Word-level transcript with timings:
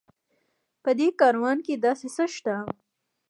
په 0.83 0.89
دې 0.99 1.07
کاروان 1.19 1.57
کې 1.65 1.73
داسې 1.85 2.07
څه 2.15 2.25
شته. 2.35 2.55